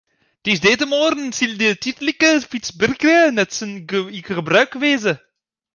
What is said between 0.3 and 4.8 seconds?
Tiisdeitemoarn sil de tydlike fytsbrêge net yn gebrûk